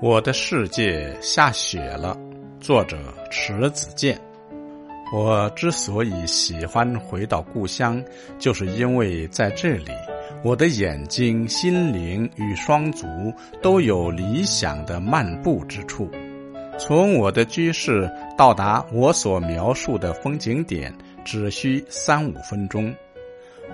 [0.00, 2.16] 我的世界下雪了。
[2.60, 2.96] 作者
[3.32, 4.16] 迟子健。
[5.12, 8.00] 我之所以喜欢回到故乡，
[8.38, 9.90] 就是因为在这里，
[10.44, 13.08] 我的眼睛、心灵与双足
[13.60, 16.08] 都有理想的漫步之处。
[16.78, 22.94] 从我的居室到达我所描述的风景点，只需三五分钟。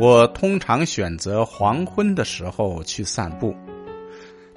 [0.01, 3.55] 我通常选择黄昏的时候去散步。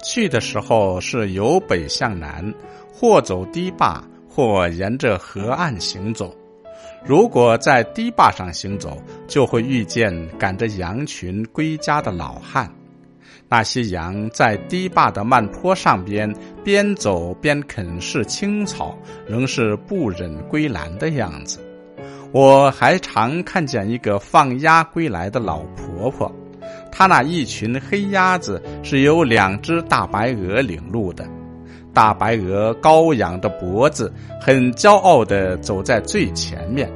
[0.02, 2.54] 去的时候是由北向南，
[2.92, 6.34] 或走堤坝，或沿着河岸行走。
[7.04, 12.70] 如果在堤坝上行走，就会遇见赶着羊群归家的老汉。
[13.48, 18.96] 那些羊在堤坝的慢坡上边边走边啃食青草，
[19.26, 21.58] 仍是不忍归栏的样子。
[22.30, 26.30] 我还常看见一个放鸭归来的老婆婆。
[26.98, 31.24] 他那一群黑鸭子是由两只大白鹅领路的，
[31.94, 36.90] 大白鹅高仰着脖子，很骄傲地走在最前面，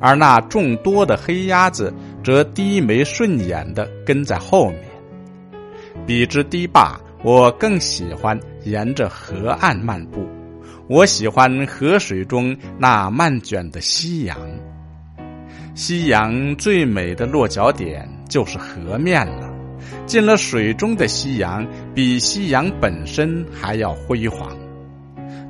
[0.00, 1.92] 而那众多的黑鸭子
[2.24, 4.80] 则低眉顺眼地跟在后面。
[6.06, 10.26] 比之堤坝，我更喜欢沿着河岸漫步，
[10.88, 14.38] 我喜欢河水中那漫卷的夕阳。
[15.78, 19.48] 夕阳最美的落脚点就是河面了。
[20.06, 24.50] 进了水中的夕阳，比夕阳本身还要辉煌。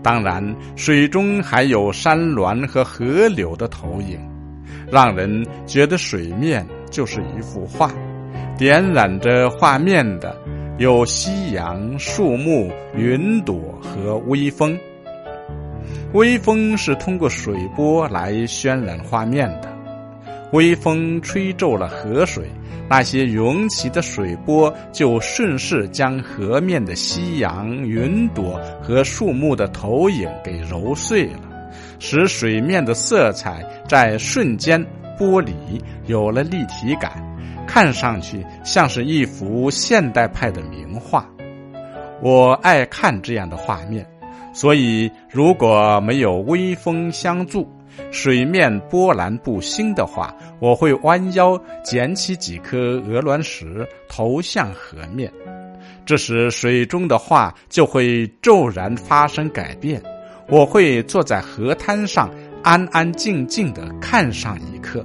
[0.02, 4.20] 当然，水中还有山峦和河流的投影，
[4.92, 7.90] 让人觉得水面就是一幅画。
[8.58, 10.36] 点染着画面的
[10.76, 14.78] 有夕阳、树木、云朵和微风。
[16.12, 19.77] 微风是通过水波来渲染画面的。
[20.52, 22.50] 微风吹皱了河水，
[22.88, 31.41] 那些涌起的水波就顺势将河面的夕阳、云朵和树木的投影给揉碎了，
[31.98, 34.82] 使水面的色彩在瞬间
[35.19, 35.53] 剥离，
[36.06, 37.22] 有了立体感，
[37.66, 41.28] 看上去像是一幅现代派的名画。
[42.22, 44.06] 我爱看这样的画面，
[44.54, 47.69] 所以如果没有微风相助，
[48.10, 55.32] 水面波澜不兴的话，我会弯腰捡起几颗鹅卵石投向河面，
[56.06, 60.03] 这时水中的画就会骤然发生改变。
[60.48, 62.31] 我会坐在河滩上
[62.62, 65.04] 安安静静的看上一刻。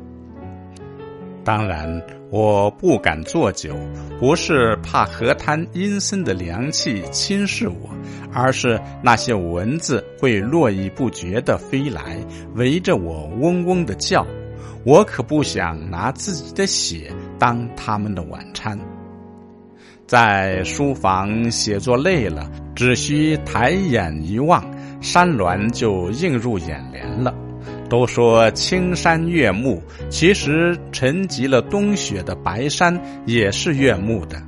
[1.44, 2.02] 当然，
[2.34, 3.78] 我不敢坐久，
[4.20, 7.92] 不是怕河滩阴森的凉气侵蚀我，
[8.34, 12.18] 而是那些蚊子会络绎不绝的飞来，
[12.56, 14.26] 围着我嗡嗡的叫。
[14.84, 18.80] 我可不想拿自己的血当他们的晚餐。
[20.08, 24.66] 在书房写作累了，只需抬眼一望，
[25.02, 27.32] 山峦就映入眼帘了。
[27.90, 34.42] 都说青山悦目，其实沉积了冬雪的白山也是悦目的。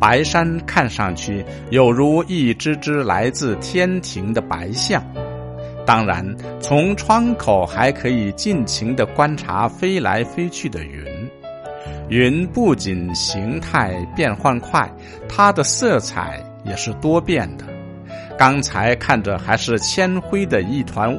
[0.00, 5.02] 白山看上去有如一只只来自天庭的白象。
[5.86, 11.04] 当然，从窗口还可以尽情的观察飞来飞去的云。
[12.08, 14.90] 云不仅形态变换快，
[15.28, 17.64] 它的色彩也是多变的。
[18.36, 21.18] 刚才看着还是铅灰的一团。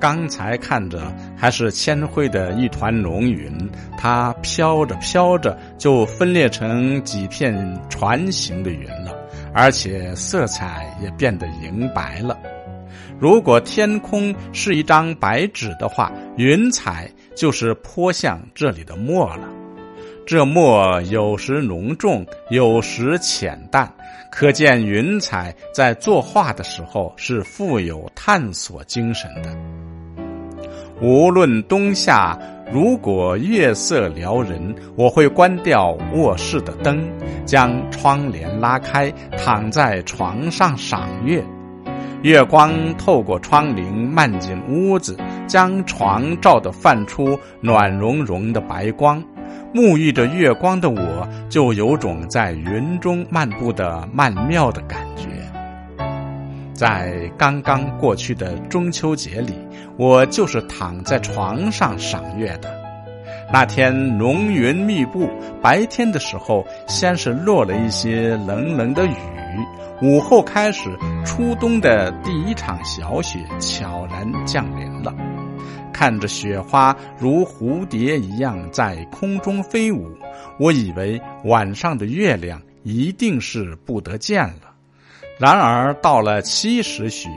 [0.00, 3.52] 刚才看着还是铅灰的一团浓云，
[3.98, 7.54] 它飘着飘着就分裂成几片
[7.90, 9.14] 船形的云了，
[9.52, 12.38] 而且色彩也变得银白了。
[13.18, 19.46] 如果天空是一张白纸的话，云彩就是泼向这里的墨了。
[20.26, 23.92] 这墨有时浓重，有时浅淡，
[24.30, 29.54] 可见云彩在作画的时候是富有探索精神的。
[31.02, 32.38] 无论冬夏，
[32.70, 37.02] 如果月色撩人，我会关掉卧室的灯，
[37.46, 41.42] 将窗帘拉开，躺在床上赏月。
[42.22, 45.16] 月光透过窗棂漫进屋子，
[45.46, 49.24] 将床照得泛出暖融融的白光。
[49.72, 55.28] 沐浴着月光的我，就有种在云中漫步的曼妙的感觉。
[56.74, 59.54] 在刚刚过去的中秋节里，
[60.00, 62.74] 我就是躺在床上赏月的。
[63.52, 65.28] 那天浓云密布，
[65.60, 69.14] 白天的时候先是落了一些冷冷的雨，
[70.00, 70.88] 午后开始
[71.26, 75.14] 初冬的第一场小雪悄然降临了。
[75.92, 80.10] 看着雪花如蝴蝶一样在空中飞舞，
[80.58, 84.72] 我以为晚上的月亮一定是不得见了。
[85.38, 87.28] 然而到了七时许，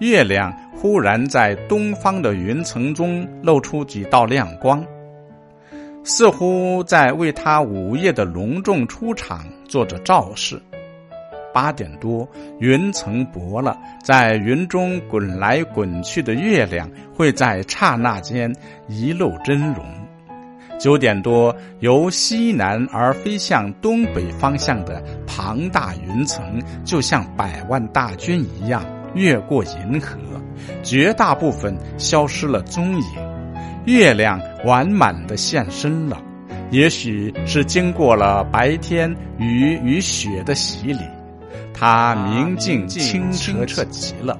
[0.00, 4.82] 月亮忽然在东方的云层中露出几道亮光，
[6.02, 10.58] 似乎在为他午夜的隆重出场做着造势。
[11.52, 12.26] 八点多，
[12.60, 18.50] 云层薄了，在云中滚来滚去的月亮会在刹那间
[18.88, 19.84] 一露真容。
[20.78, 26.42] 九点多，由西南而飞向东北方向的庞大云层，
[26.86, 28.82] 就像百万大军一样
[29.14, 30.18] 越过银河，
[30.82, 33.06] 绝大部分消失了踪影，
[33.86, 36.20] 月亮完满的现身了。
[36.70, 41.00] 也许是经过了白天雨与雪的洗礼。
[41.74, 43.32] 它明净清
[43.66, 44.38] 澈极了，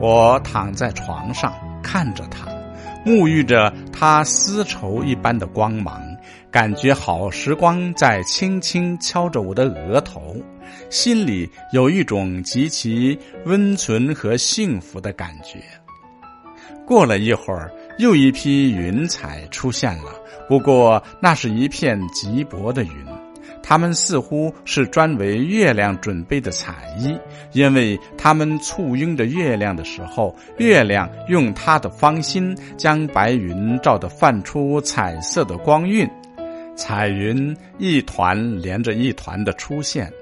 [0.00, 2.46] 我躺在床上看着它，
[3.06, 6.02] 沐浴着它丝绸一般的光芒，
[6.50, 10.36] 感觉好时光在轻轻敲着我的额头，
[10.90, 13.16] 心里有一种极其
[13.46, 15.62] 温存和幸福的感觉。
[16.84, 20.12] 过了一会儿，又一批云彩出现了，
[20.48, 22.92] 不过那是一片极薄的云。
[23.62, 27.16] 它们似乎是专为月亮准备的彩衣，
[27.52, 36.08] 因为他们簇拥着月亮的时候，月亮用它的芳心将白云照得泛出彩色的光晕，
[36.74, 40.12] 彩云一团连着一团的出现。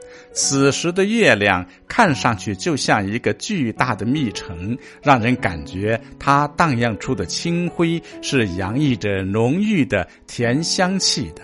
[0.41, 11.43] 此时的月亮看上去就像一个巨大的蜜城，让人感觉它荡漾出的清辉是洋溢着浓郁的甜香气的。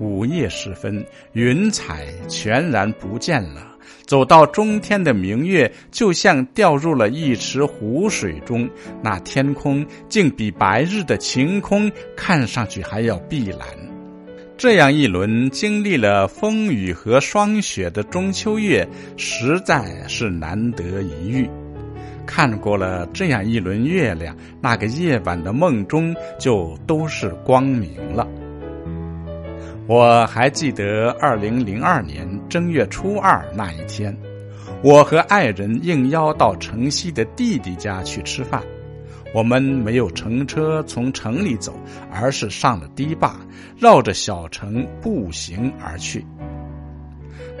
[0.00, 1.02] 午夜时分，
[1.32, 3.74] 云彩全然不见了。
[4.04, 8.68] 走到中天的明月，就像掉入了一池湖水中。
[9.02, 13.93] 那天空竟比白日的晴空看上去还要碧蓝。
[14.56, 21.50] 这样一轮经历了风雨和霜雪的中秋月，实在是难得一遇。
[22.24, 28.26] 看过了这样一轮月亮，那个夜晚的梦中就都是光明了。
[29.86, 34.16] 我还记得二零零二年正月初二那一天，
[34.82, 38.62] 我和爱人应邀到城西的弟弟家去吃饭。
[39.34, 41.74] 我们没有乘车从城里走，
[42.08, 43.34] 而是上了堤坝，
[43.76, 46.24] 绕着小城步行而去。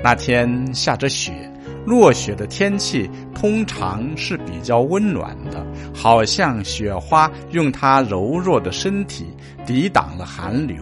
[0.00, 1.32] 那天下着雪，
[1.84, 9.26] 落雪的天气通常是比较温暖的，好像雪花用它柔弱的身体
[9.66, 10.76] 抵挡了寒流。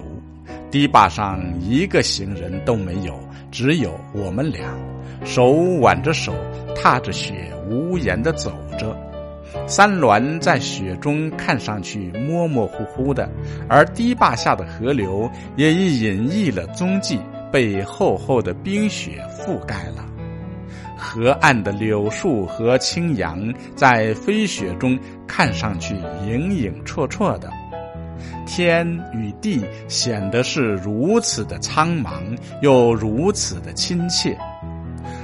[0.70, 3.18] 堤坝上一个行人都没有，
[3.50, 4.68] 只有我们俩，
[5.24, 6.34] 手挽着手，
[6.76, 8.94] 踏着雪，无言的走着。
[9.66, 13.28] 山峦在雪中看上去模模糊糊的，
[13.68, 17.18] 而堤坝下的河流也已隐匿了踪迹，
[17.50, 20.04] 被厚厚的冰雪覆盖了。
[20.96, 25.94] 河岸的柳树和青杨在飞雪中看上去
[26.26, 27.50] 影影绰绰的。
[28.46, 32.12] 天与地显得是如此的苍茫，
[32.60, 34.36] 又如此的亲切。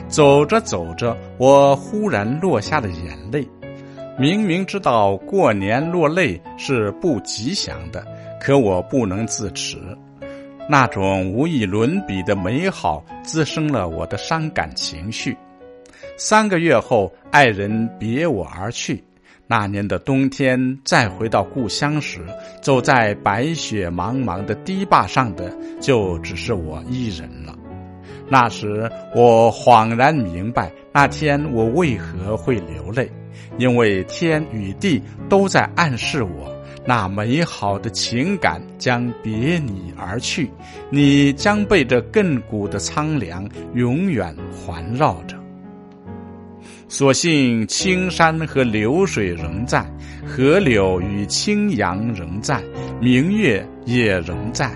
[0.09, 3.47] 走着走着，我忽然落下了眼泪。
[4.21, 8.05] 明明知道过年落泪是不吉祥的，
[8.41, 9.79] 可我不能自持。
[10.69, 15.37] 那种无以伦比的美好滋生了我的伤感情绪。
[16.17, 19.05] 三个月后，爱人别我而去。
[19.47, 22.19] 那年的冬天，再回到故乡时，
[22.61, 27.57] 走在白雪茫茫的堤坝上的，就只是我一人了。
[28.29, 33.09] 那时，我恍然明白，那天我为何会流泪，
[33.59, 36.53] 因为天与地都在暗示我，
[36.87, 40.51] 那美好的情感将别你而去，
[40.91, 45.37] 你将被这亘古的苍凉永远环绕着。
[46.89, 49.85] 所幸青山和流水仍在，
[50.27, 52.63] 河柳与青杨仍在，
[52.99, 54.73] 明月也仍在。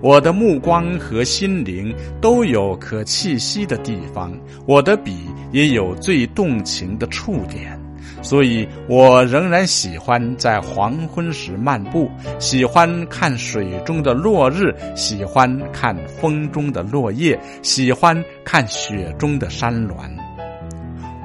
[0.00, 4.32] 我的目光和心灵都有可栖息的地方，
[4.64, 7.76] 我的笔也有最动情的触点，
[8.22, 19.96] 所以我仍然喜欢在黄昏时漫步，喜欢看水中的落日，喜欢看风中的落叶，喜欢看雪中的山峦。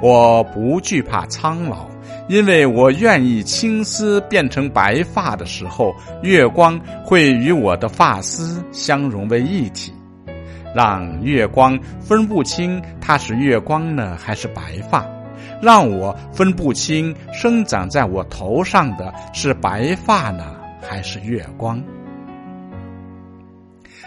[0.02, 1.88] 我不惧怕苍老，
[2.28, 9.94] 因为我愿意青丝变成白发的时候，月光会与我的发丝相融为一体，
[10.76, 14.62] 让月光分不清它是月光呢还是白
[14.92, 15.06] 发，
[15.62, 21.82] 让我分不清生长在我头上的是白发呢还是月光。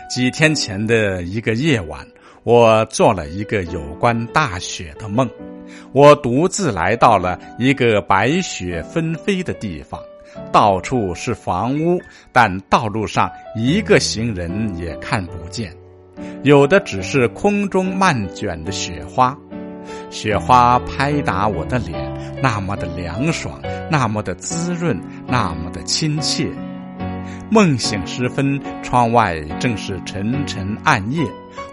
[0.09, 2.07] 几天前的一个夜晚，
[2.43, 5.29] 我做了一个有关大雪的梦。
[5.93, 10.01] 我独自来到了一个白雪纷飞的地方，
[10.51, 12.01] 到处是房屋，
[12.33, 15.71] 但道路上一个行人也看不见，
[16.43, 19.37] 有的只是空中漫卷的雪花。
[20.11, 21.97] 雪花拍打我的脸，
[22.43, 23.61] 那么的凉爽，
[23.91, 26.49] 那么的滋润，那么的亲切。
[27.51, 31.23] 梦醒时分，窗外正是沉沉暗夜。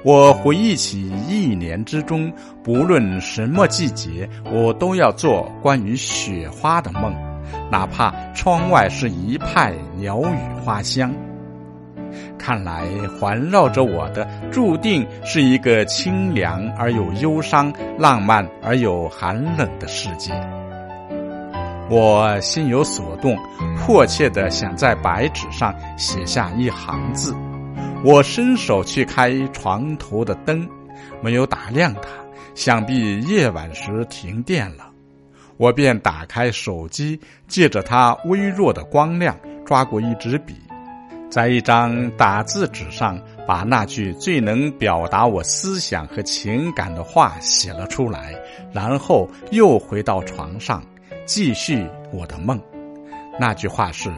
[0.03, 2.31] 我回忆起一年之中，
[2.63, 7.13] 不论什么季节，我都要做关于雪花的梦，
[7.69, 11.13] 哪怕窗外是一派鸟语花香。
[12.37, 12.85] 看来
[13.19, 20.33] 环绕着我的，注定是一个清凉而又忧伤、浪漫而又寒冷的世界。
[21.89, 23.37] 我心有所动，
[23.77, 27.35] 迫切的想在白纸上写下一行字。
[28.03, 30.67] 我伸手去开床头的灯，
[31.21, 32.09] 没有打亮它，
[32.55, 34.87] 想必夜晚时停电了。
[35.57, 40.55] 我便打开手机，借着它微弱的光亮，抓过一支笔，
[41.29, 48.33] 在一张打字纸上把那句最能表达我思想和情感的话写了出来，
[48.71, 50.83] 然后又回到床上。
[51.25, 52.61] 继续我的梦，
[53.39, 54.11] 那句话是：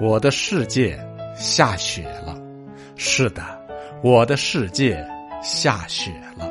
[0.00, 0.98] 我的世界
[1.36, 2.34] 下雪了。
[2.96, 3.42] 是的，
[4.02, 5.06] 我的世界
[5.42, 6.45] 下雪了。